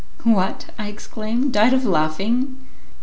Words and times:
"What!" 0.23 0.65
I 0.79 0.87
exclaimed, 0.87 1.53
"died 1.53 1.73
of 1.73 1.85
laughing!" 1.85 2.57